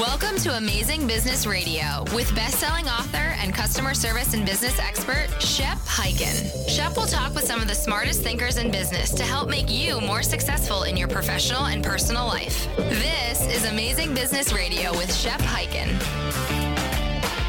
[0.00, 5.76] Welcome to Amazing Business Radio with best-selling author and customer service and business expert Shep
[5.80, 6.66] Hyken.
[6.70, 10.00] Shep will talk with some of the smartest thinkers in business to help make you
[10.00, 12.66] more successful in your professional and personal life.
[12.78, 16.19] This is Amazing Business Radio with Shep Hyken.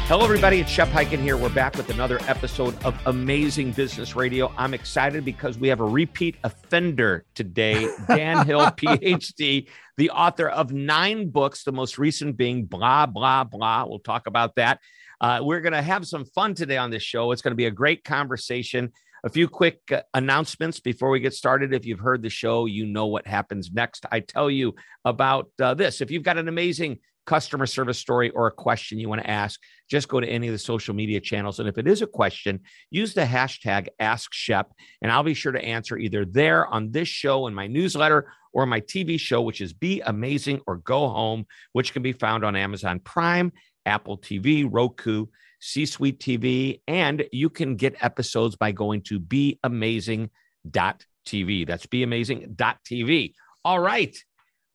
[0.06, 0.58] Hello, everybody.
[0.58, 1.36] It's Shep Hyken here.
[1.36, 4.52] We're back with another episode of Amazing Business Radio.
[4.58, 10.72] I'm excited because we have a repeat offender today, Dan Hill, PhD, the author of
[10.72, 13.86] nine books, the most recent being Blah, Blah, Blah.
[13.86, 14.80] We'll talk about that.
[15.20, 17.30] Uh, we're going to have some fun today on this show.
[17.30, 18.92] It's going to be a great conversation.
[19.24, 21.72] A few quick uh, announcements before we get started.
[21.72, 24.04] If you've heard the show, you know what happens next.
[24.10, 24.74] I tell you
[25.04, 26.00] about uh, this.
[26.00, 29.60] If you've got an amazing customer service story or a question you want to ask,
[29.88, 31.60] just go to any of the social media channels.
[31.60, 35.52] And if it is a question, use the hashtag Ask Shep, and I'll be sure
[35.52, 39.60] to answer either there on this show in my newsletter or my TV show, which
[39.60, 43.52] is Be Amazing or Go Home, which can be found on Amazon Prime,
[43.86, 45.26] Apple TV, Roku,
[45.60, 50.28] C Suite TV, and you can get episodes by going to beamazing.tv.
[51.66, 53.34] That's beamazing.tv.
[53.64, 54.16] All right.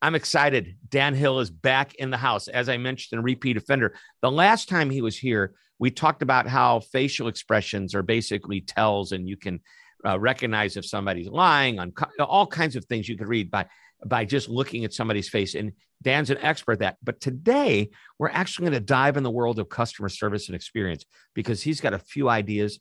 [0.02, 0.78] I'm excited.
[0.90, 2.48] Dan Hill is back in the house.
[2.48, 3.96] As I mentioned, a repeat offender.
[4.22, 9.12] The last time he was here, we talked about how facial expressions are basically tells,
[9.12, 9.60] and you can
[10.06, 13.66] uh, recognize if somebody's lying on co- all kinds of things you could read by
[14.06, 15.56] by just looking at somebody's face.
[15.56, 15.72] And
[16.04, 16.98] Dan's an expert at that.
[17.04, 21.06] But today, we're actually going to dive in the world of customer service and experience
[21.34, 22.80] because he's got a few ideas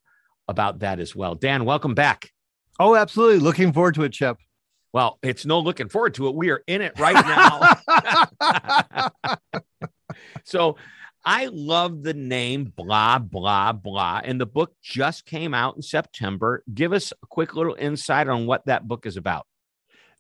[0.49, 1.35] about that as well.
[1.35, 2.31] Dan, welcome back.
[2.79, 3.39] Oh, absolutely.
[3.39, 4.37] Looking forward to it, Shep.
[4.93, 6.35] Well, it's no looking forward to it.
[6.35, 9.11] We are in it right now.
[10.45, 10.77] so
[11.25, 14.21] I love the name blah, blah, blah.
[14.25, 16.63] And the book just came out in September.
[16.73, 19.45] Give us a quick little insight on what that book is about.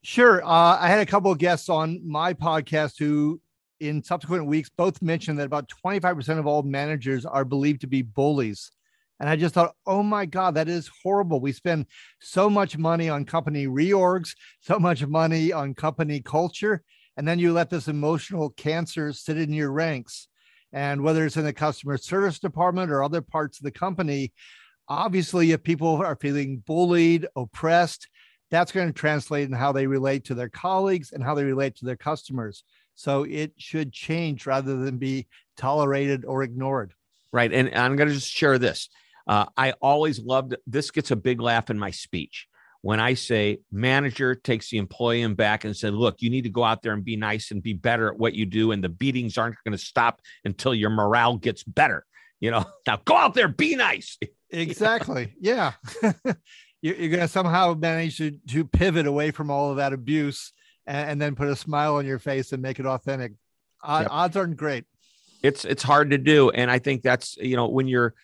[0.03, 0.44] Sure.
[0.44, 3.41] Uh, I had a couple of guests on my podcast who,
[3.81, 8.03] in subsequent weeks, both mentioned that about 25% of all managers are believed to be
[8.03, 8.72] bullies.
[9.19, 11.41] And I just thought, oh my God, that is horrible.
[11.41, 11.86] We spend
[12.21, 16.82] so much money on company reorgs, so much money on company culture.
[17.16, 20.28] And then you let this emotional cancer sit in your ranks.
[20.72, 24.32] And whether it's in the customer service department or other parts of the company,
[24.88, 28.09] obviously, if people are feeling bullied, oppressed,
[28.50, 31.76] that's going to translate in how they relate to their colleagues and how they relate
[31.76, 32.65] to their customers.
[32.94, 35.26] So it should change rather than be
[35.56, 36.93] tolerated or ignored.
[37.32, 37.53] Right.
[37.53, 38.88] And I'm going to just share this
[39.26, 42.48] uh, I always loved this gets a big laugh in my speech
[42.87, 46.50] when I say manager takes the employee in back and said, look, you need to
[46.50, 48.70] go out there and be nice and be better at what you do.
[48.70, 52.04] And the beatings aren't going to stop until your morale gets better.
[52.38, 54.19] You know, now go out there, be nice.
[54.48, 55.34] Exactly.
[55.41, 55.72] yeah.
[56.81, 60.53] you're, going to somehow manage to, to pivot away from all of that abuse
[60.87, 63.32] and, and then put a smile on your face and make it authentic.
[63.87, 64.06] yep.
[64.08, 64.84] Odds aren't great.
[65.43, 66.50] It's, it's hard to do.
[66.50, 68.14] And I think that's, you know, when you're,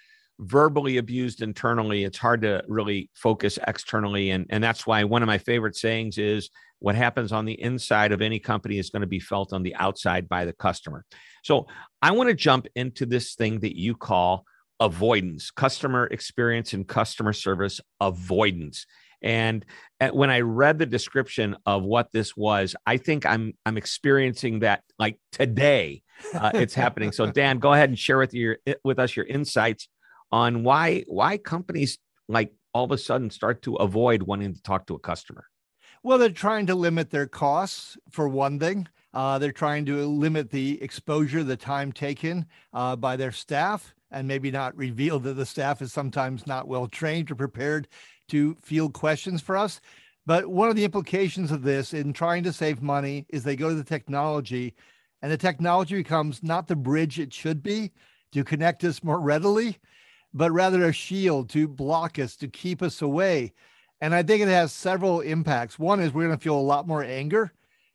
[0.40, 4.30] verbally abused internally, it's hard to really focus externally.
[4.30, 8.12] And, and that's why one of my favorite sayings is what happens on the inside
[8.12, 11.04] of any company is going to be felt on the outside by the customer.
[11.44, 11.66] So
[12.00, 14.44] I want to jump into this thing that you call
[14.80, 18.86] avoidance, customer experience and customer service avoidance.
[19.22, 19.64] And
[20.10, 24.82] when I read the description of what this was, I think I'm I'm experiencing that
[24.98, 26.02] like today.
[26.34, 27.12] Uh, it's happening.
[27.12, 29.86] So Dan, go ahead and share with your with us your insights
[30.32, 31.98] on why why companies
[32.28, 35.44] like all of a sudden start to avoid wanting to talk to a customer.
[36.02, 38.88] Well, they're trying to limit their costs for one thing.
[39.14, 44.26] Uh, they're trying to limit the exposure, the time taken uh, by their staff, and
[44.26, 47.88] maybe not reveal that the staff is sometimes not well trained or prepared
[48.28, 49.80] to field questions for us.
[50.24, 53.68] But one of the implications of this in trying to save money is they go
[53.68, 54.74] to the technology,
[55.20, 57.92] and the technology becomes not the bridge it should be
[58.32, 59.78] to connect us more readily
[60.34, 63.52] but rather a shield to block us, to keep us away.
[64.00, 65.78] And I think it has several impacts.
[65.78, 67.52] One is we're going to feel a lot more anger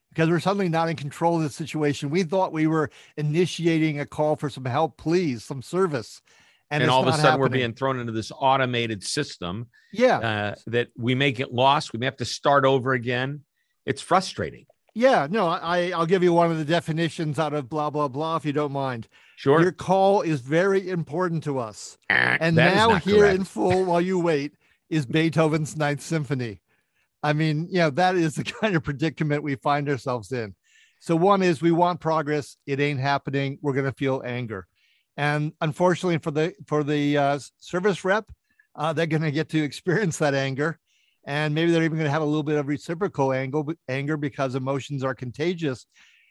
[0.10, 2.10] because we're suddenly not in control of the situation.
[2.10, 6.22] We thought we were initiating a call for some help, please, some service.
[6.70, 7.42] And, and all of a sudden, happening.
[7.42, 9.68] we're being thrown into this automated system.
[9.94, 10.18] Yeah.
[10.18, 11.94] Uh, that we may get lost.
[11.94, 13.42] We may have to start over again.
[13.86, 14.66] It's frustrating.
[14.98, 18.36] Yeah, no, I I'll give you one of the definitions out of blah blah blah
[18.38, 19.08] if you don't mind.
[19.36, 19.62] Sure.
[19.62, 22.00] Your call is very important to us.
[22.10, 23.36] Uh, and now here correct.
[23.36, 24.54] in full while you wait
[24.90, 26.62] is Beethoven's Ninth Symphony.
[27.22, 30.56] I mean, you know, that is the kind of predicament we find ourselves in.
[31.00, 34.66] So one is we want progress, it ain't happening, we're going to feel anger.
[35.16, 38.26] And unfortunately for the for the uh, service rep,
[38.76, 40.80] uh, they're going to get to experience that anger
[41.28, 44.56] and maybe they're even going to have a little bit of reciprocal angle, anger because
[44.56, 45.86] emotions are contagious.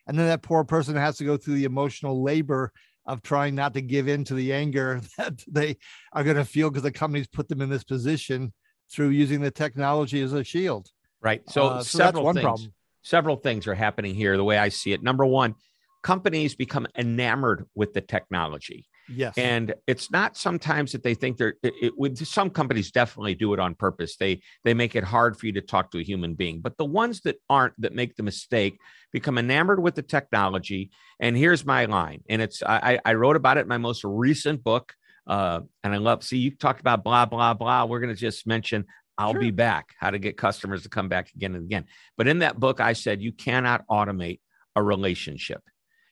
[0.08, 2.72] and then that poor person has to go through the emotional labor
[3.04, 5.76] of trying not to give in to the anger that they
[6.12, 8.52] are going to feel because the companies put them in this position
[8.90, 10.88] through using the technology as a shield.
[11.20, 11.43] Right.
[11.50, 12.43] So, uh, so several things.
[12.43, 12.72] Problem.
[13.02, 14.37] Several things are happening here.
[14.37, 15.54] The way I see it, number one,
[16.02, 18.87] companies become enamored with the technology.
[19.08, 19.37] Yes.
[19.37, 23.55] And it's not sometimes that they think they're it, it would some companies definitely do
[23.55, 24.17] it on purpose.
[24.17, 26.61] They they make it hard for you to talk to a human being.
[26.61, 28.79] But the ones that aren't that make the mistake
[29.12, 30.91] become enamored with the technology.
[31.20, 32.23] And here's my line.
[32.29, 34.94] And it's I I wrote about it in my most recent book.
[35.26, 37.85] Uh, and I love see you talked about blah blah blah.
[37.85, 38.87] We're gonna just mention
[39.19, 39.41] I'll sure.
[39.41, 41.87] be back, how to get customers to come back again and again.
[42.17, 44.41] But in that book, I said you cannot automate
[44.75, 45.62] a relationship.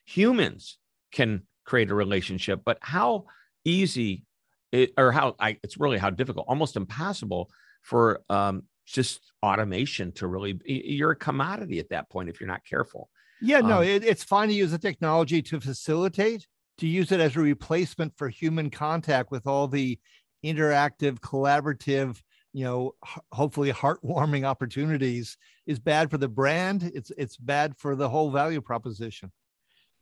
[0.05, 0.77] Humans
[1.11, 2.61] can create a relationship.
[2.65, 3.25] But how
[3.63, 4.23] easy
[4.71, 7.49] it, or how I, it's really how difficult, almost impossible
[7.81, 12.65] for um, just automation to really, you're a commodity at that point if you're not
[12.65, 13.09] careful.
[13.41, 16.47] Yeah, no, um, it, it's fine to use the technology to facilitate,
[16.77, 19.99] to use it as a replacement for human contact with all the
[20.43, 22.21] interactive, collaborative,
[22.53, 22.93] you know,
[23.31, 25.37] hopefully heartwarming opportunities
[25.67, 26.89] is bad for the brand.
[26.93, 29.31] It's it's bad for the whole value proposition.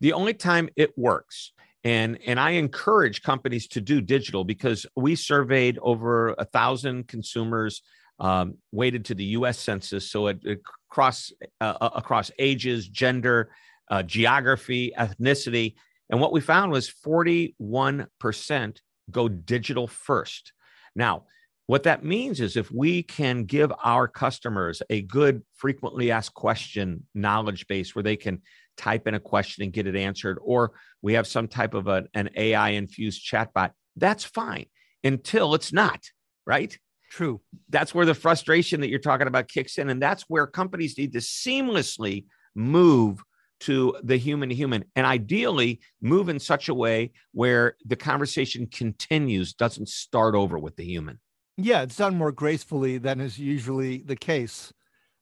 [0.04, 1.54] The only time it works,
[1.86, 7.82] and and I encourage companies to do digital because we surveyed over a thousand consumers
[8.20, 9.58] um, weighted to the U.S.
[9.60, 10.60] Census, so it, it
[10.92, 13.52] across uh, uh, across ages, gender,
[13.90, 15.76] uh, geography, ethnicity,
[16.10, 20.52] and what we found was 41 percent go digital first.
[20.98, 21.28] Now,
[21.68, 27.08] what that means is if we can give our customers a good frequently asked question
[27.16, 28.42] knowledge base where they can
[28.78, 30.72] type in a question and get it answered, or
[31.02, 34.66] we have some type of a, an AI infused chatbot, that's fine
[35.04, 36.00] until it's not,
[36.46, 36.78] right?
[37.12, 37.42] True.
[37.70, 39.90] That's where the frustration that you're talking about kicks in.
[39.90, 42.26] And that's where companies need to seamlessly
[42.56, 43.24] move
[43.62, 48.68] to the human to human and ideally move in such a way where the conversation
[48.68, 51.20] continues, doesn't start over with the human.
[51.56, 54.74] Yeah, it's done more gracefully than is usually the case.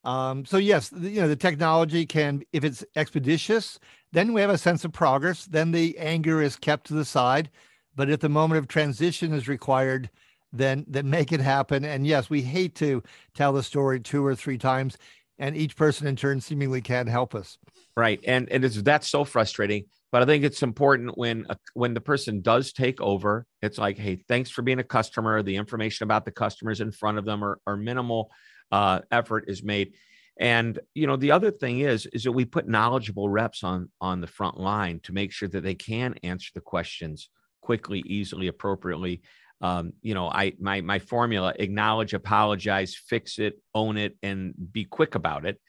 [0.04, 3.80] Um, so yes, you know the technology can, if it's expeditious,
[4.12, 5.46] then we have a sense of progress.
[5.46, 7.50] Then the anger is kept to the side,
[7.96, 10.10] but if the moment of transition is required,
[10.52, 11.86] then then make it happen.
[11.86, 13.04] And yes, we hate to
[13.36, 14.98] tell the story two or three times,
[15.38, 17.58] and each person in turn seemingly can't help us.
[17.96, 19.86] Right, and and it's that's so frustrating.
[20.12, 24.16] But I think it's important when when the person does take over, it's like, hey,
[24.28, 25.44] thanks for being a customer.
[25.44, 28.32] The information about the customers in front of them are, are minimal
[28.72, 29.94] uh, effort is made.
[30.40, 34.22] And you know, the other thing is, is that we put knowledgeable reps on on
[34.22, 37.30] the front line to make sure that they can answer the questions
[37.62, 39.22] quickly, easily, appropriately.
[39.62, 44.86] Um, you know, I my my formula: acknowledge, apologize, fix it, own it, and be
[44.86, 45.60] quick about it.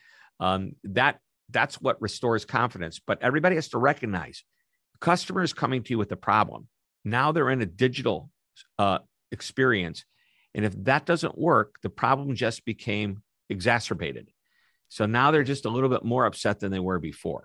[0.41, 1.19] Um, that
[1.51, 3.01] that's what restores confidence.
[3.05, 4.45] But everybody has to recognize
[5.01, 6.69] customers coming to you with a problem.
[7.05, 8.31] Now they're in a digital
[8.79, 9.01] uh,
[9.31, 10.05] experience
[10.55, 14.31] and if that doesn't work, the problem just became exacerbated.
[14.89, 17.45] So now they're just a little bit more upset than they were before.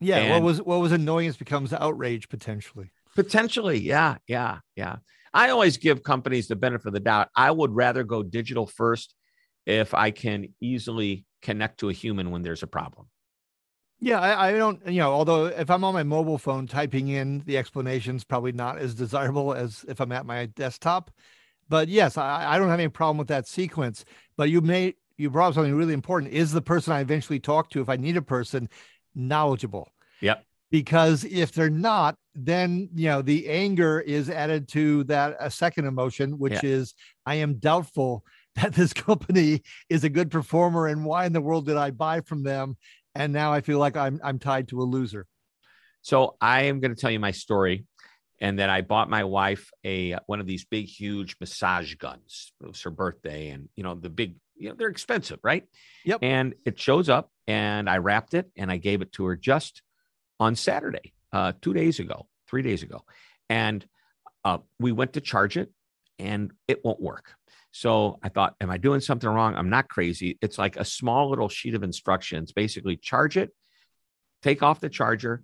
[0.00, 0.18] Yeah.
[0.18, 2.92] And what was what was annoyance becomes outrage potentially.
[3.14, 3.78] Potentially.
[3.78, 4.16] Yeah.
[4.26, 4.60] Yeah.
[4.76, 4.96] Yeah.
[5.34, 7.28] I always give companies the benefit of the doubt.
[7.36, 9.14] I would rather go digital first
[9.66, 13.08] if I can easily connect to a human when there's a problem.
[14.00, 17.42] Yeah, I, I, don't, you know, although if I'm on my mobile phone typing in
[17.46, 21.10] the explanations, probably not as desirable as if I'm at my desktop.
[21.68, 24.04] But yes, I, I don't have any problem with that sequence.
[24.36, 26.32] But you may you brought up something really important.
[26.32, 28.68] Is the person I eventually talk to, if I need a person,
[29.14, 29.92] knowledgeable?
[30.20, 30.44] Yep.
[30.70, 35.86] Because if they're not, then you know the anger is added to that a second
[35.86, 36.60] emotion, which yeah.
[36.70, 36.94] is
[37.26, 41.66] I am doubtful that this company is a good performer, and why in the world
[41.66, 42.76] did I buy from them?
[43.14, 45.26] And now I feel like I'm I'm tied to a loser.
[46.02, 47.84] So I am going to tell you my story
[48.40, 52.52] and then I bought my wife a one of these big, huge massage guns.
[52.62, 55.64] It was her birthday, and you know the big, you know they're expensive, right?
[56.04, 56.20] Yep.
[56.22, 59.82] And it shows up, and I wrapped it, and I gave it to her just
[60.38, 63.04] on Saturday, uh, two days ago, three days ago,
[63.48, 63.84] and
[64.44, 65.72] uh, we went to charge it,
[66.18, 67.32] and it won't work.
[67.70, 69.54] So I thought, am I doing something wrong?
[69.54, 70.38] I'm not crazy.
[70.40, 72.52] It's like a small little sheet of instructions.
[72.52, 73.50] Basically, charge it,
[74.42, 75.42] take off the charger,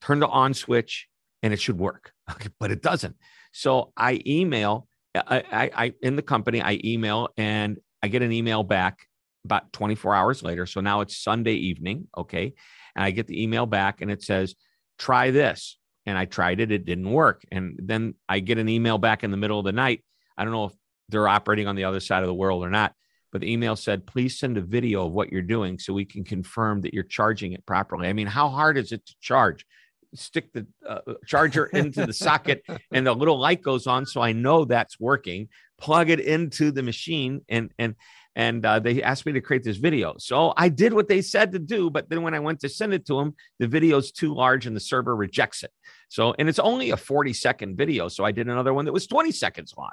[0.00, 1.08] turn the on switch,
[1.44, 2.10] and it should work.
[2.30, 3.16] Okay, but it doesn't.
[3.52, 8.32] So I email, I, I, I in the company, I email and I get an
[8.32, 9.06] email back
[9.44, 10.64] about 24 hours later.
[10.64, 12.08] So now it's Sunday evening.
[12.16, 12.54] Okay.
[12.96, 14.54] And I get the email back and it says,
[14.98, 15.78] try this.
[16.06, 17.42] And I tried it, it didn't work.
[17.52, 20.02] And then I get an email back in the middle of the night.
[20.38, 20.72] I don't know if
[21.10, 22.94] they're operating on the other side of the world or not,
[23.32, 26.24] but the email said, please send a video of what you're doing so we can
[26.24, 28.08] confirm that you're charging it properly.
[28.08, 29.66] I mean, how hard is it to charge?
[30.14, 34.06] Stick the uh, charger into the socket and the little light goes on.
[34.06, 35.48] So I know that's working.
[35.78, 37.94] Plug it into the machine and, and,
[38.36, 40.14] and uh, they asked me to create this video.
[40.18, 41.90] So I did what they said to do.
[41.90, 44.66] But then when I went to send it to them, the video is too large
[44.66, 45.70] and the server rejects it.
[46.08, 48.08] So, and it's only a 40 second video.
[48.08, 49.90] So I did another one that was 20 seconds long.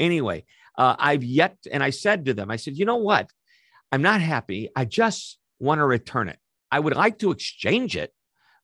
[0.00, 0.44] Anyway,
[0.76, 3.30] uh, I've yet, and I said to them, I said, you know what?
[3.90, 4.70] I'm not happy.
[4.74, 6.38] I just want to return it.
[6.70, 8.12] I would like to exchange it,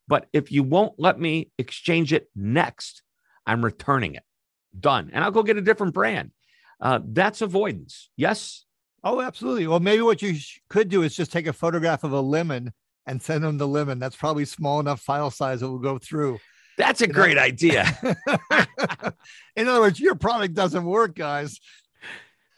[0.09, 3.03] but if you won't let me exchange it next,
[3.47, 4.25] I'm returning it.
[4.79, 5.11] Done.
[5.13, 6.33] And I'll go get a different brand.
[6.81, 8.11] Uh, that's avoidance.
[8.17, 8.65] Yes.
[9.05, 9.67] Oh, absolutely.
[9.67, 12.73] Well, maybe what you sh- could do is just take a photograph of a lemon
[13.07, 13.99] and send them the lemon.
[13.99, 16.39] That's probably small enough file size that will go through.
[16.77, 17.43] That's a you great know?
[17.43, 17.87] idea.
[19.57, 21.61] In other words, your product doesn't work, guys.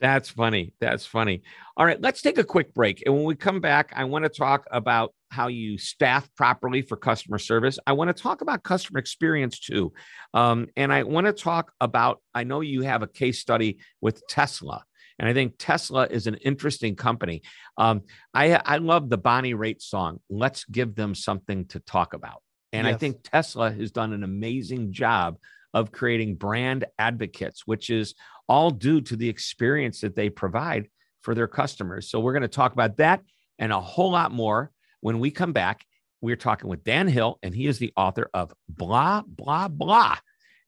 [0.00, 0.74] That's funny.
[0.80, 1.42] That's funny.
[1.76, 3.02] All right, let's take a quick break.
[3.04, 6.96] And when we come back, I want to talk about how you staff properly for
[6.96, 7.78] customer service.
[7.86, 9.92] I want to talk about customer experience too.
[10.34, 14.22] Um, and I want to talk about, I know you have a case study with
[14.28, 14.84] Tesla.
[15.18, 17.42] And I think Tesla is an interesting company.
[17.76, 18.02] Um,
[18.34, 22.42] I, I love the Bonnie Raitt song, Let's Give Them Something to Talk About.
[22.72, 22.94] And yes.
[22.94, 25.36] I think Tesla has done an amazing job
[25.74, 28.14] of creating brand advocates, which is
[28.48, 30.88] all due to the experience that they provide
[31.22, 32.10] for their customers.
[32.10, 33.20] So we're going to talk about that
[33.58, 35.86] and a whole lot more when we come back.
[36.22, 40.16] We're talking with Dan Hill, and he is the author of Blah, Blah, Blah,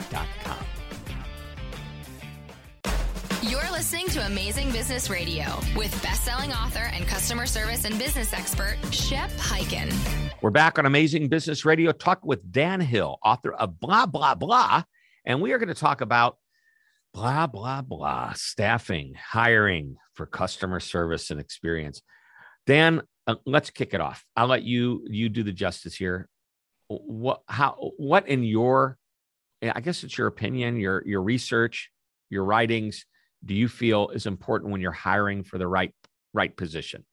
[3.81, 9.31] listening to Amazing Business Radio with best-selling author and customer service and business expert Shep
[9.31, 9.91] Hyken.
[10.39, 14.83] We're back on Amazing Business Radio, talk with Dan Hill, author of Blah Blah Blah,
[15.25, 16.37] and we are going to talk about
[17.11, 22.03] blah blah blah staffing, hiring for customer service and experience.
[22.67, 24.23] Dan, uh, let's kick it off.
[24.35, 26.29] I'll let you you do the justice here.
[26.87, 28.99] What how what in your
[29.63, 31.89] I guess it's your opinion, your your research,
[32.29, 33.07] your writings
[33.45, 35.93] do you feel is important when you're hiring for the right
[36.33, 37.05] right position?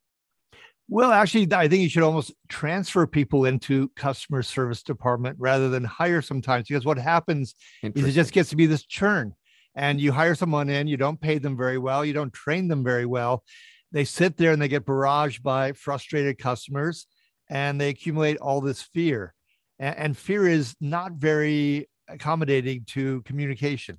[0.91, 5.85] Well, actually, I think you should almost transfer people into customer service department rather than
[5.85, 9.35] hire sometimes because what happens is it just gets to be this churn
[9.75, 12.83] and you hire someone in, you don't pay them very well, you don't train them
[12.83, 13.45] very well.
[13.93, 17.07] They sit there and they get barraged by frustrated customers
[17.51, 19.35] and they accumulate all this fear.
[19.79, 23.99] And, fear is not very accommodating to communication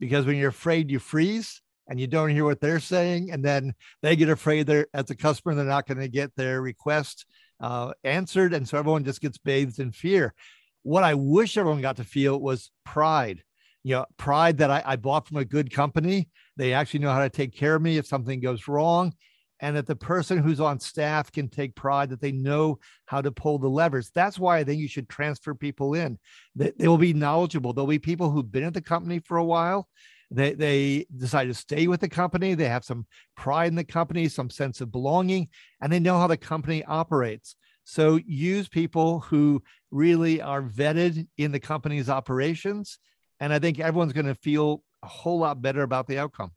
[0.00, 3.74] because when you're afraid, you freeze and you don't hear what they're saying, and then
[4.02, 7.24] they get afraid they're as a customer they're not going to get their request
[7.60, 10.34] uh, answered, and so everyone just gets bathed in fear.
[10.82, 13.42] What I wish everyone got to feel was pride.
[13.82, 16.28] You know, pride that I, I bought from a good company.
[16.56, 19.14] They actually know how to take care of me if something goes wrong,
[19.60, 23.32] and that the person who's on staff can take pride that they know how to
[23.32, 24.10] pull the levers.
[24.14, 26.18] That's why I think you should transfer people in.
[26.54, 27.72] They, they will be knowledgeable.
[27.72, 29.88] There'll be people who've been at the company for a while
[30.30, 32.54] they they decide to stay with the company.
[32.54, 33.06] They have some
[33.36, 35.48] pride in the company, some sense of belonging,
[35.80, 37.56] and they know how the company operates.
[37.84, 42.98] So use people who really are vetted in the company's operations,
[43.40, 46.52] and I think everyone's going to feel a whole lot better about the outcome.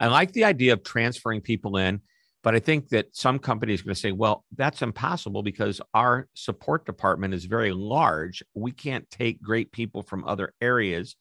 [0.00, 2.00] I like the idea of transferring people in,
[2.42, 6.28] but I think that some companies are going to say, well, that's impossible because our
[6.34, 8.42] support department is very large.
[8.54, 11.16] We can't take great people from other areas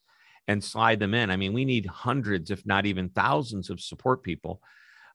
[0.48, 1.30] and slide them in.
[1.30, 4.62] I mean, we need hundreds, if not even thousands, of support people.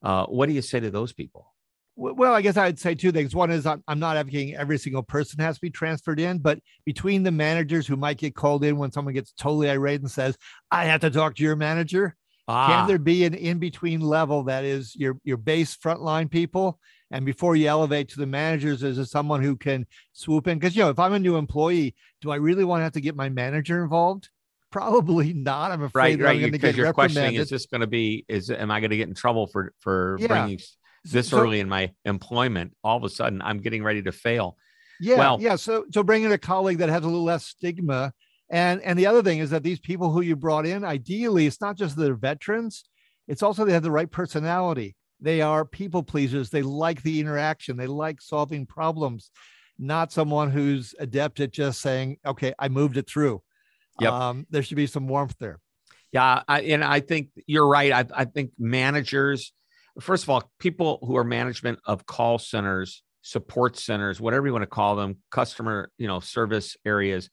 [0.02, 1.52] Uh, what do you say to those people?
[1.96, 3.34] Well, I guess I'd say two things.
[3.34, 6.60] One is I'm, I'm not advocating every single person has to be transferred in, but
[6.84, 10.38] between the managers who might get called in when someone gets totally irate and says,
[10.70, 12.14] I have to talk to your manager,
[12.48, 12.66] Ah.
[12.68, 16.80] Can there be an in between level that is your your base frontline people,
[17.10, 20.58] and before you elevate to the managers, is it someone who can swoop in?
[20.58, 23.02] Because you know, if I'm a new employee, do I really want to have to
[23.02, 24.30] get my manager involved?
[24.70, 25.72] Probably not.
[25.72, 26.44] I'm afraid right, right.
[26.44, 29.08] I'm because you're questioning is this going to be is am I going to get
[29.08, 30.26] in trouble for for yeah.
[30.26, 30.60] bringing
[31.04, 32.74] this so, early in my employment?
[32.84, 34.56] All of a sudden, I'm getting ready to fail.
[35.00, 35.56] Yeah, well, yeah.
[35.56, 38.12] So so bringing a colleague that has a little less stigma
[38.50, 41.60] and and the other thing is that these people who you brought in, ideally, it's
[41.60, 42.84] not just they're veterans,
[43.26, 44.96] it's also they have the right personality.
[45.20, 46.50] They are people pleasers.
[46.50, 47.76] They like the interaction.
[47.76, 49.30] They like solving problems,
[49.78, 53.42] not someone who's adept at just saying, "Okay, I moved it through."
[54.00, 54.12] Yep.
[54.12, 55.58] Um, there should be some warmth there.
[56.12, 57.92] Yeah, I, and I think you're right.
[57.92, 59.52] I, I think managers,
[60.00, 64.62] first of all, people who are management of call centers, support centers, whatever you want
[64.62, 67.28] to call them, customer, you know, service areas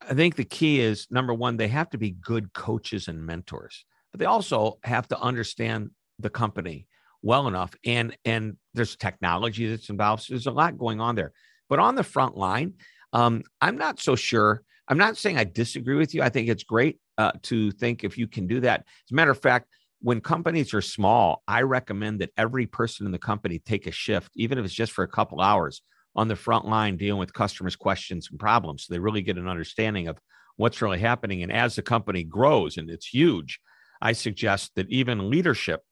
[0.00, 3.84] I think the key is number one, they have to be good coaches and mentors,
[4.12, 6.86] but they also have to understand the company
[7.22, 7.74] well enough.
[7.84, 10.24] And and there's technology that's involved.
[10.24, 11.32] So there's a lot going on there.
[11.68, 12.74] But on the front line,
[13.12, 14.62] um, I'm not so sure.
[14.88, 16.22] I'm not saying I disagree with you.
[16.22, 18.80] I think it's great uh, to think if you can do that.
[18.80, 19.68] As a matter of fact,
[20.00, 24.30] when companies are small, I recommend that every person in the company take a shift,
[24.36, 25.82] even if it's just for a couple hours
[26.14, 28.84] on the front line dealing with customers' questions and problems.
[28.84, 30.18] So they really get an understanding of
[30.56, 31.42] what's really happening.
[31.42, 33.60] And as the company grows and it's huge,
[34.00, 35.82] I suggest that even leadership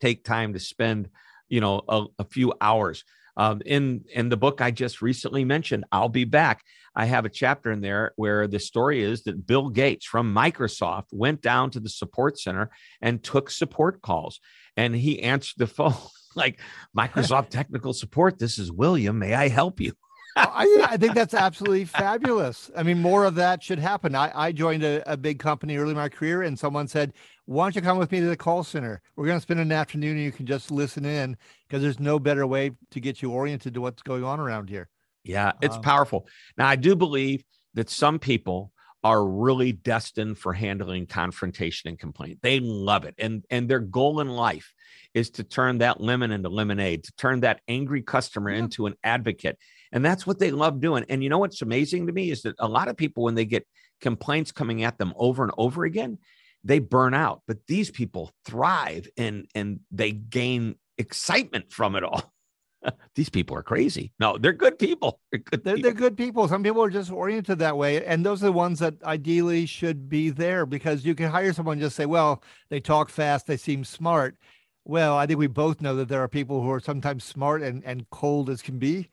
[0.00, 1.08] take time to spend,
[1.48, 3.04] you know, a, a few hours.
[3.36, 6.62] Um, in in the book I just recently mentioned, I'll be back.
[6.96, 11.06] I have a chapter in there where the story is that Bill Gates from Microsoft
[11.12, 12.70] went down to the support center
[13.00, 14.40] and took support calls,
[14.76, 15.94] and he answered the phone
[16.34, 16.60] like
[16.96, 18.38] Microsoft technical support.
[18.38, 19.18] This is William.
[19.18, 19.92] May I help you?
[20.36, 22.70] I, I, think that's absolutely fabulous.
[22.76, 24.16] I mean, more of that should happen.
[24.16, 27.12] I, I joined a, a, big company early in my career, and someone said,
[27.44, 29.00] Why don't you come with me to the call center?
[29.14, 31.36] We're going to spend an afternoon and you can just listen in
[31.68, 34.88] because there's no better way to get you oriented to what's going on around here.
[35.24, 36.28] Yeah, it's um, powerful.
[36.56, 37.42] Now, I do believe
[37.74, 42.38] that some people are really destined for handling confrontation and complaint.
[42.42, 43.14] They love it.
[43.18, 44.72] And, and their goal in life
[45.12, 48.60] is to turn that lemon into lemonade, to turn that angry customer yeah.
[48.60, 49.58] into an advocate.
[49.92, 51.04] And that's what they love doing.
[51.10, 53.44] And you know what's amazing to me is that a lot of people, when they
[53.44, 53.66] get
[54.00, 56.18] complaints coming at them over and over again,
[56.64, 57.42] they burn out.
[57.46, 62.33] But these people thrive and and they gain excitement from it all.
[63.14, 64.12] These people are crazy.
[64.18, 65.20] No, they're good people.
[65.30, 65.90] They're good, they're, people.
[65.90, 66.48] they're good people.
[66.48, 68.04] Some people are just oriented that way.
[68.04, 71.80] And those are the ones that ideally should be there because you can hire someone
[71.80, 74.36] just say, well, they talk fast, they seem smart.
[74.84, 77.82] Well, I think we both know that there are people who are sometimes smart and,
[77.84, 79.08] and cold as can be.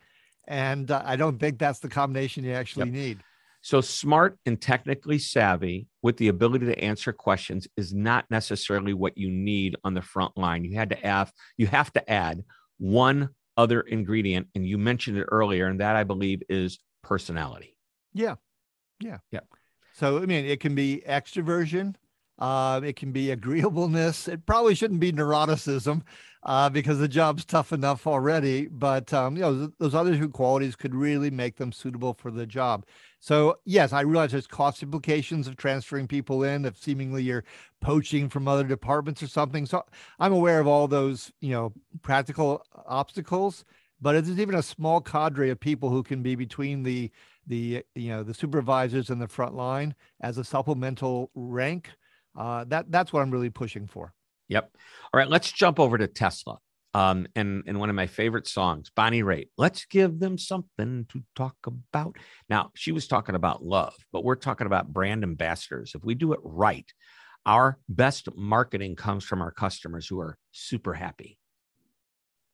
[0.47, 2.93] And uh, I don't think that's the combination you actually yep.
[2.93, 3.23] need.
[3.63, 9.17] So, smart and technically savvy with the ability to answer questions is not necessarily what
[9.17, 10.65] you need on the front line.
[10.65, 12.43] You had to add, you have to add
[12.79, 17.75] one other ingredient, and you mentioned it earlier, and that I believe is personality.
[18.13, 18.35] Yeah,
[18.99, 19.41] yeah, yeah.
[19.93, 21.95] So I mean, it can be extroversion,
[22.41, 24.27] uh, it can be agreeableness.
[24.27, 26.01] It probably shouldn't be neuroticism
[26.41, 28.65] uh, because the job's tough enough already.
[28.67, 32.47] But um, you know, those other two qualities could really make them suitable for the
[32.47, 32.87] job.
[33.19, 37.43] So yes, I realize there's cost implications of transferring people in if seemingly you're
[37.79, 39.67] poaching from other departments or something.
[39.67, 39.83] So
[40.19, 43.65] I'm aware of all those you know practical obstacles.
[44.03, 47.11] But there's even a small cadre of people who can be between the
[47.45, 51.91] the you know the supervisors and the front line as a supplemental rank
[52.37, 54.13] uh, that that's what I'm really pushing for.
[54.49, 54.69] Yep.
[55.13, 56.57] All right, let's jump over to Tesla.
[56.93, 59.47] Um, and and one of my favorite songs, Bonnie Raitt.
[59.57, 62.17] Let's give them something to talk about.
[62.49, 65.93] Now, she was talking about love, but we're talking about brand ambassadors.
[65.95, 66.91] If we do it right,
[67.45, 71.37] our best marketing comes from our customers who are super happy.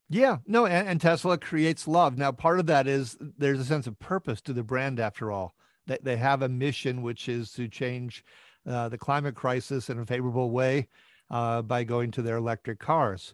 [0.09, 2.17] Yeah, no, and, and, Tesla creates love.
[2.17, 4.99] Now, part of that is there's a sense of purpose to the brand.
[4.99, 5.55] After all,
[5.87, 8.23] they they have a mission, which is to change
[8.67, 10.87] uh, the climate crisis in a favorable way
[11.29, 13.33] uh, by going to their electric cars.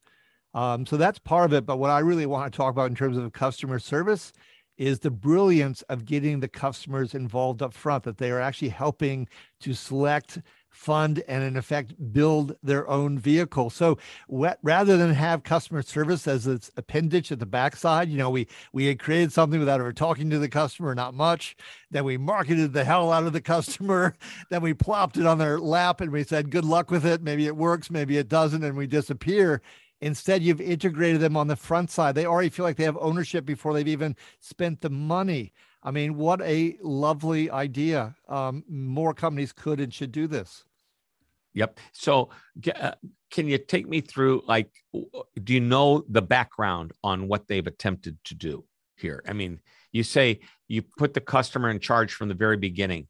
[0.54, 1.66] Um, so that's part of it.
[1.66, 4.32] But what I really want to talk about in terms of customer service
[4.78, 9.28] is the brilliance of getting the customers involved up front, that they are actually helping
[9.60, 10.40] to select
[10.74, 13.70] fund and in effect build their own vehicle.
[13.70, 18.48] So rather than have customer service as its appendage at the backside, you know, we
[18.74, 21.56] we had created something without ever talking to the customer, not much.
[21.92, 24.16] Then we marketed the hell out of the customer.
[24.50, 27.22] then we plopped it on their lap and we said, "Good luck with it.
[27.22, 29.62] Maybe it works, maybe it doesn't," and we disappear.
[30.02, 32.14] Instead, you've integrated them on the front side.
[32.16, 35.54] They already feel like they have ownership before they've even spent the money.
[35.84, 38.16] I mean, what a lovely idea.
[38.30, 40.64] Um, more companies could and should do this.
[41.54, 41.80] Yep.
[41.92, 42.30] So,
[42.76, 42.94] uh,
[43.30, 44.44] can you take me through?
[44.48, 48.64] Like, do you know the background on what they've attempted to do
[48.96, 49.24] here?
[49.28, 49.60] I mean,
[49.92, 53.08] you say you put the customer in charge from the very beginning.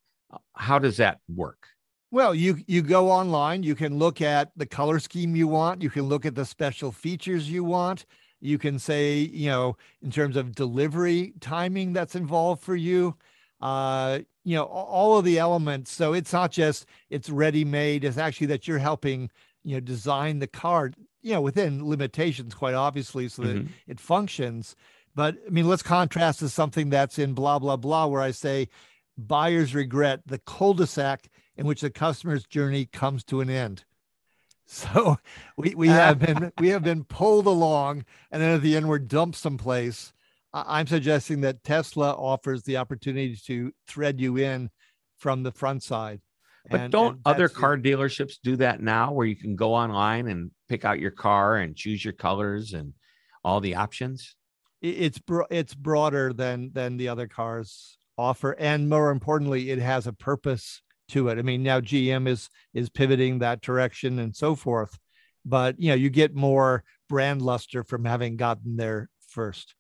[0.56, 1.68] How does that work?
[2.12, 3.64] Well, you you go online.
[3.64, 5.82] You can look at the color scheme you want.
[5.82, 8.06] You can look at the special features you want.
[8.44, 13.16] You can say, you know, in terms of delivery timing that's involved for you
[13.64, 15.90] uh, you know, all of the elements.
[15.90, 18.04] So it's not just it's ready made.
[18.04, 19.32] It's actually that you're helping,
[19.64, 23.72] you know, design the card, you know, within limitations, quite obviously, so that mm-hmm.
[23.88, 24.76] it functions.
[25.16, 28.68] But I mean, let's contrast to something that's in blah blah blah, where I say
[29.18, 33.86] buyers regret the cul-de-sac in which the customer's journey comes to an end.
[34.74, 35.18] So
[35.58, 38.88] we, we uh, have been we have been pulled along, and then at the end
[38.88, 40.14] we're dumped someplace
[40.54, 44.70] I'm suggesting that Tesla offers the opportunity to thread you in
[45.18, 46.22] from the front side.
[46.70, 50.28] But and, don't and other car dealerships do that now where you can go online
[50.28, 52.94] and pick out your car and choose your colors and
[53.44, 54.36] all the options?
[54.82, 60.06] It's bro- it's broader than than the other cars offer and more importantly it has
[60.06, 61.40] a purpose to it.
[61.40, 64.98] I mean now GM is is pivoting that direction and so forth.
[65.46, 69.76] But you know, you get more brand luster from having gotten there first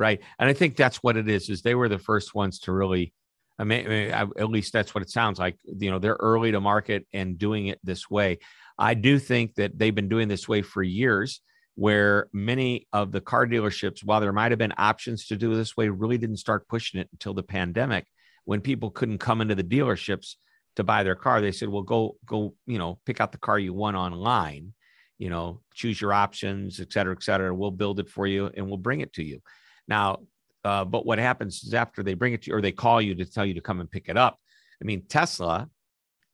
[0.00, 0.20] right?
[0.38, 1.50] And I think that's what it is.
[1.50, 3.12] Is they were the first ones to really,
[3.58, 5.58] I mean, at least that's what it sounds like.
[5.64, 8.38] You know, they're early to market and doing it this way.
[8.78, 11.40] I do think that they've been doing this way for years.
[11.76, 15.76] Where many of the car dealerships, while there might have been options to do this
[15.76, 18.06] way, really didn't start pushing it until the pandemic,
[18.44, 20.34] when people couldn't come into the dealerships
[20.76, 21.40] to buy their car.
[21.40, 24.72] They said, "Well, go go, you know, pick out the car you want online."
[25.20, 27.54] you know, choose your options, et cetera, et cetera.
[27.54, 29.42] We'll build it for you and we'll bring it to you.
[29.86, 30.20] Now,
[30.64, 33.14] uh, but what happens is after they bring it to you or they call you
[33.16, 34.38] to tell you to come and pick it up.
[34.80, 35.68] I mean, Tesla,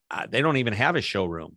[0.09, 1.57] uh, they don't even have a showroom.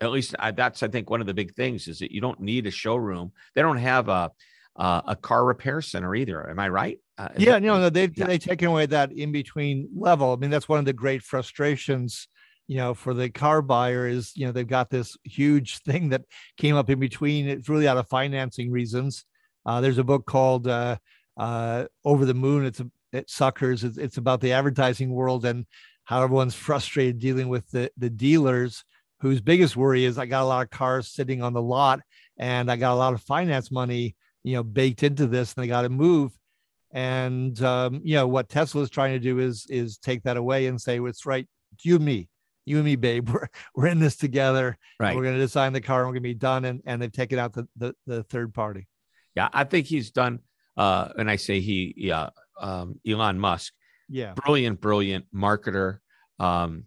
[0.00, 2.40] At least uh, that's, I think, one of the big things is that you don't
[2.40, 3.32] need a showroom.
[3.54, 4.32] They don't have a
[4.76, 6.48] uh, a car repair center either.
[6.50, 6.98] Am I right?
[7.16, 8.26] Uh, yeah, that, no, no, they've yeah.
[8.26, 10.32] they've taken away that in between level.
[10.32, 12.28] I mean, that's one of the great frustrations,
[12.66, 16.22] you know, for the car buyer is you know they've got this huge thing that
[16.56, 17.48] came up in between.
[17.48, 19.24] It's really out of financing reasons.
[19.66, 20.96] Uh, there's a book called uh,
[21.36, 22.66] uh, Over the Moon.
[22.66, 23.84] It's a, it suckers.
[23.84, 25.66] It's, it's about the advertising world and
[26.04, 28.84] how everyone's frustrated dealing with the, the dealers
[29.20, 32.00] whose biggest worry is I got a lot of cars sitting on the lot
[32.38, 35.68] and I got a lot of finance money, you know, baked into this and they
[35.68, 36.32] got to move.
[36.94, 40.66] And um, you know what Tesla is trying to do is is take that away
[40.66, 41.46] and say, well, "It's right,
[41.82, 42.28] you and me,
[42.64, 43.28] you and me, babe.
[43.32, 44.78] We're we're in this together.
[45.00, 45.14] Right.
[45.14, 47.12] We're going to design the car and we're going to be done." And and they've
[47.12, 48.86] taken out the, the the third party.
[49.34, 50.38] Yeah, I think he's done.
[50.76, 52.30] Uh, and I say he, yeah,
[52.60, 53.72] um, Elon Musk.
[54.08, 55.98] Yeah, brilliant, brilliant marketer.
[56.38, 56.84] Um,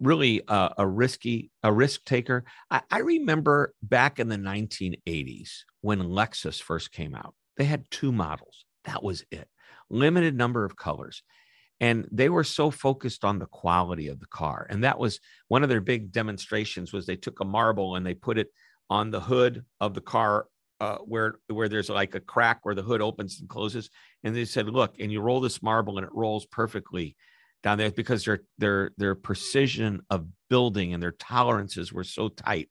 [0.00, 2.44] really uh, a risky, a risk taker.
[2.70, 7.34] I, I remember back in the 1980s when Lexus first came out.
[7.56, 8.63] They had two models.
[8.84, 9.48] That was it.
[9.90, 11.22] Limited number of colors.
[11.80, 14.66] And they were so focused on the quality of the car.
[14.70, 18.14] And that was one of their big demonstrations was they took a marble and they
[18.14, 18.48] put it
[18.88, 20.46] on the hood of the car
[20.80, 23.90] uh, where where there's like a crack where the hood opens and closes,
[24.22, 27.16] and they said, "Look," and you roll this marble and it rolls perfectly
[27.62, 32.68] down there because their their their precision of building and their tolerances were so tight,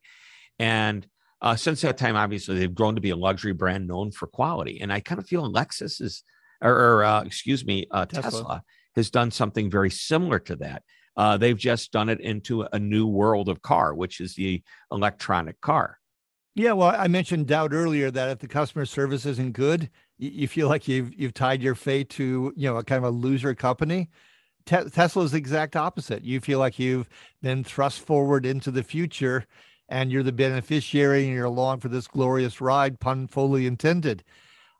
[0.60, 1.08] and
[1.44, 4.80] uh, since that time, obviously they've grown to be a luxury brand known for quality,
[4.82, 6.24] and I kind of feel Lexus is,
[6.62, 8.32] or, or uh, excuse me, uh, Tesla.
[8.32, 8.64] Tesla.
[8.96, 10.84] has done something very similar to that.
[11.16, 15.60] Uh, they've just done it into a new world of car, which is the electronic
[15.62, 16.00] car.
[16.56, 20.70] Yeah, well, I mentioned doubt earlier that if the customer service isn't good, you, feel
[20.70, 24.10] like you've you've tied your fate to you know a kind of a loser company.
[24.66, 26.24] Te- Tesla is the exact opposite.
[26.24, 27.10] You feel like you've
[27.42, 29.46] been thrust forward into the future,
[29.90, 34.24] and you're the beneficiary, and you're along for this glorious ride, pun fully intended.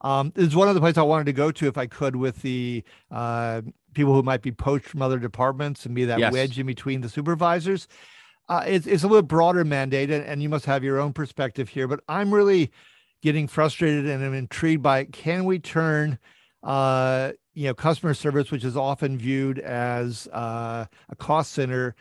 [0.02, 2.42] Um, is one of the places I wanted to go to if I could with
[2.42, 3.62] the uh,
[3.94, 6.34] people who might be poached from other departments and be that yes.
[6.34, 7.88] wedge in between the supervisors
[8.50, 11.70] uh, it's, it's a little broader mandate, and, and you must have your own perspective
[11.70, 11.88] here.
[11.88, 12.72] But I'm really
[13.22, 16.20] getting frustrated and I'm intrigued by can we turn
[16.62, 21.96] uh, you know customer service, which is often viewed as uh, a cost center,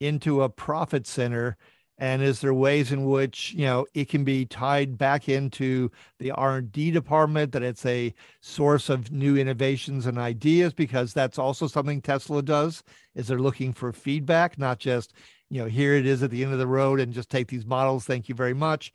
[0.00, 1.56] into a profit center?
[2.00, 6.30] And is there ways in which you know it can be tied back into the
[6.30, 11.38] R and D department that it's a source of new innovations and ideas because that's
[11.38, 12.84] also something Tesla does.
[13.16, 15.12] Is they're looking for feedback, not just
[15.50, 17.66] you know, here it is at the end of the road and just take these
[17.66, 18.04] models.
[18.04, 18.92] Thank you very much.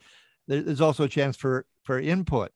[0.48, 2.52] There's also a chance for for input.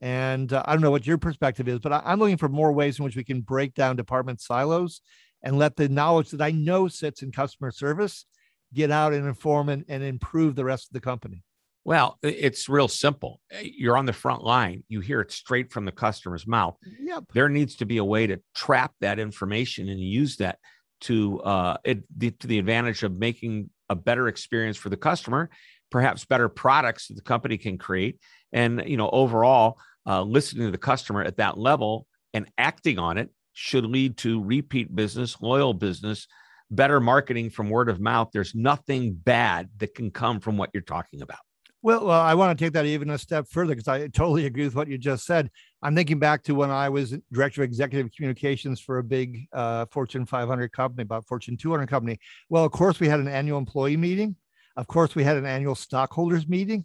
[0.00, 2.72] And uh, I don't know what your perspective is, but I, I'm looking for more
[2.72, 5.00] ways in which we can break down department silos
[5.42, 8.24] and let the knowledge that I know sits in customer service
[8.72, 11.42] get out and inform and, and improve the rest of the company?
[11.84, 13.40] Well, it's real simple.
[13.50, 14.84] Eh, you're on the front line.
[14.88, 16.76] You hear it straight from the customer's mouth.
[17.00, 17.24] Yep.
[17.32, 20.58] There needs to be a way to trap that information and use that
[21.02, 25.48] to uh, it, the, to the advantage of making a better experience for the customer,
[25.90, 28.20] perhaps better products that the company can create,
[28.52, 33.18] and you know overall, uh, listening to the customer at that level and acting on
[33.18, 36.26] it should lead to repeat business, loyal business,
[36.70, 38.30] better marketing from word of mouth.
[38.32, 41.38] There's nothing bad that can come from what you're talking about.
[41.82, 44.64] Well, well, I want to take that even a step further because I totally agree
[44.64, 45.50] with what you just said.
[45.82, 49.86] I'm thinking back to when I was director of executive communications for a big uh,
[49.90, 52.18] Fortune 500 company, about Fortune 200 company.
[52.50, 54.36] Well, of course, we had an annual employee meeting.
[54.76, 56.84] Of course, we had an annual stockholders meeting.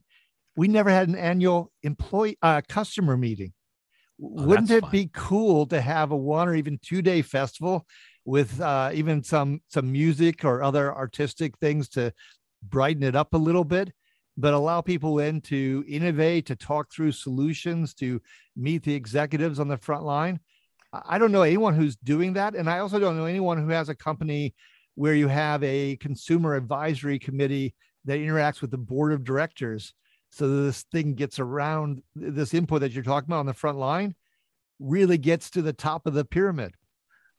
[0.56, 3.52] We never had an annual employee uh, customer meeting.
[4.24, 4.92] Oh, Wouldn't it fun.
[4.92, 7.86] be cool to have a one or even two day festival
[8.26, 12.12] with uh, even some some music or other artistic things to
[12.64, 13.94] brighten it up a little bit?
[14.38, 18.22] but allow people in to innovate, to talk through solutions, to
[18.56, 20.40] meet the executives on the front line.
[20.92, 22.56] I don't know anyone who's doing that.
[22.56, 24.54] And I also don't know anyone who has a company
[24.96, 27.74] where you have a consumer advisory committee
[28.06, 29.94] that interacts with the board of directors
[30.30, 33.78] so that this thing gets around this input that you're talking about on the front
[33.78, 34.16] line
[34.80, 36.74] really gets to the top of the pyramid.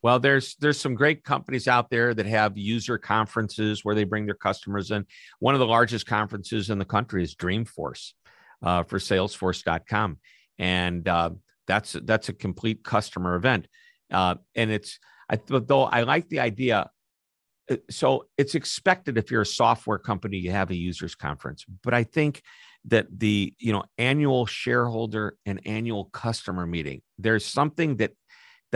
[0.06, 4.24] Well, there's there's some great companies out there that have user conferences where they bring
[4.24, 5.04] their customers in.
[5.40, 8.12] One of the largest conferences in the country is Dreamforce
[8.62, 10.18] uh, for Salesforce.com,
[10.60, 11.30] and uh,
[11.66, 13.66] that's that's a complete customer event.
[14.12, 16.88] Uh, and it's I though I like the idea.
[17.68, 21.94] Uh, so it's expected if you're a software company you have a users conference, but
[21.94, 22.42] I think
[22.84, 28.12] that the you know annual shareholder and annual customer meeting there's something that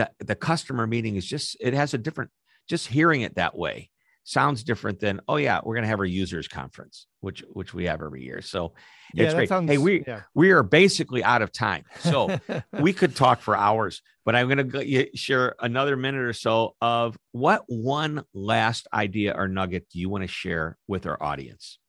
[0.01, 2.31] the the customer meeting is just it has a different
[2.67, 3.89] just hearing it that way
[4.23, 7.85] sounds different than oh yeah we're going to have our users conference which which we
[7.85, 8.41] have every year.
[8.41, 8.73] So
[9.13, 9.49] yeah, it's great.
[9.49, 10.21] sounds, hey we yeah.
[10.33, 11.83] we are basically out of time.
[11.99, 12.39] So
[12.79, 17.17] we could talk for hours but i'm going to share another minute or so of
[17.31, 21.79] what one last idea or nugget do you want to share with our audience?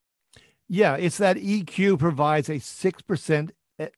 [0.69, 3.51] Yeah it's that eq provides a 6%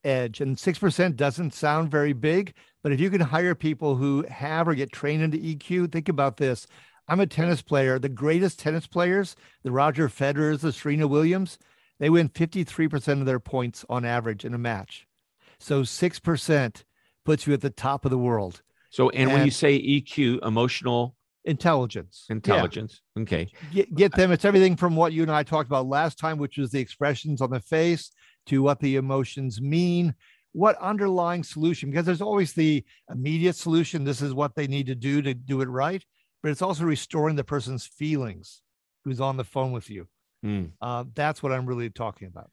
[0.04, 4.68] edge and 6% doesn't sound very big but if you can hire people who have
[4.68, 6.66] or get trained into EQ, think about this.
[7.08, 7.98] I'm a tennis player.
[7.98, 11.58] The greatest tennis players, the Roger Federers, the Serena Williams,
[11.98, 15.06] they win 53% of their points on average in a match.
[15.58, 16.84] So 6%
[17.24, 18.60] puts you at the top of the world.
[18.90, 21.16] So, and, and when you say EQ, emotional
[21.46, 23.22] intelligence, intelligence, yeah.
[23.22, 24.30] okay, get, get them.
[24.30, 27.40] It's everything from what you and I talked about last time, which was the expressions
[27.40, 28.10] on the face,
[28.46, 30.14] to what the emotions mean,
[30.54, 34.94] what underlying solution because there's always the immediate solution this is what they need to
[34.94, 36.04] do to do it right
[36.42, 38.62] but it's also restoring the person's feelings
[39.04, 40.06] who's on the phone with you.
[40.44, 40.72] Mm.
[40.80, 42.50] uh, that's what i'm really talking about.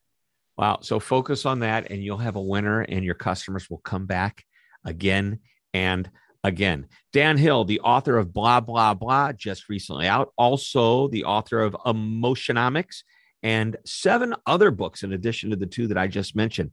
[0.57, 0.79] Wow.
[0.81, 4.45] So focus on that and you'll have a winner and your customers will come back
[4.85, 5.39] again
[5.73, 6.09] and
[6.43, 6.87] again.
[7.13, 11.73] Dan hill the author of blah blah blah just recently out also the author of
[11.85, 13.03] emotionomics
[13.43, 16.71] and seven other books in addition to the two that i just mentioned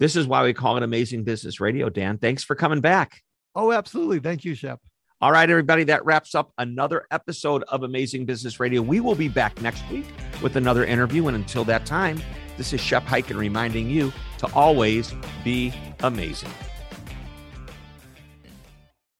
[0.00, 2.18] this is why we call it Amazing Business Radio, Dan.
[2.18, 3.22] Thanks for coming back.
[3.54, 4.18] Oh, absolutely.
[4.18, 4.80] Thank you, Shep.
[5.20, 8.80] All right, everybody, that wraps up another episode of Amazing Business Radio.
[8.80, 10.06] We will be back next week
[10.42, 11.28] with another interview.
[11.28, 12.18] And until that time,
[12.56, 15.12] this is Shep Hyken reminding you to always
[15.44, 16.48] be amazing.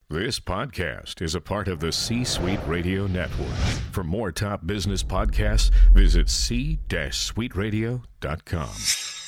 [0.09, 3.53] This podcast is a part of the C Suite Radio Network.
[3.93, 9.20] For more top business podcasts, visit c-suiteradio.com.